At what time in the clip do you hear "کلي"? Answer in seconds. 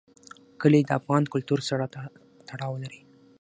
0.61-0.81